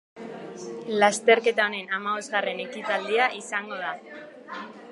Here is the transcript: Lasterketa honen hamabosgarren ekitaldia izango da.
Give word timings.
Lasterketa 1.01 1.67
honen 1.69 1.93
hamabosgarren 1.97 2.63
ekitaldia 2.65 3.29
izango 3.41 3.81
da. 3.85 3.93